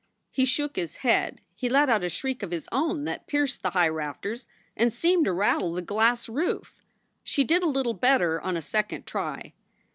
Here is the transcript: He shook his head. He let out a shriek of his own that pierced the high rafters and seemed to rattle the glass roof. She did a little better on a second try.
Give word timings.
He 0.31 0.45
shook 0.45 0.77
his 0.77 0.95
head. 1.05 1.41
He 1.53 1.69
let 1.69 1.87
out 1.87 2.03
a 2.03 2.09
shriek 2.09 2.41
of 2.41 2.49
his 2.49 2.67
own 2.71 3.03
that 3.05 3.27
pierced 3.27 3.61
the 3.61 3.69
high 3.69 3.87
rafters 3.89 4.47
and 4.75 4.91
seemed 4.91 5.25
to 5.25 5.31
rattle 5.31 5.73
the 5.73 5.83
glass 5.83 6.27
roof. 6.27 6.81
She 7.23 7.43
did 7.43 7.61
a 7.61 7.67
little 7.67 7.93
better 7.93 8.41
on 8.41 8.57
a 8.57 8.63
second 8.63 9.05
try. 9.05 9.53